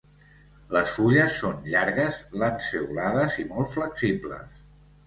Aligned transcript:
Les 0.75 0.93
fulles 0.95 1.37
són 1.43 1.61
llargues, 1.75 2.23
lanceolades 2.45 3.39
i 3.47 3.51
molt 3.53 3.75
flexibles. 3.79 4.63